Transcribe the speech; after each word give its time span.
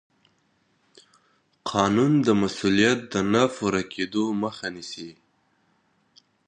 قانون 1.71 2.13
د 2.25 2.27
مسوولیت 2.41 2.99
د 3.13 3.15
نه 3.33 3.43
پوره 3.55 3.83
کېدو 3.93 4.23
مخه 4.43 4.67
نیسي. 4.75 5.11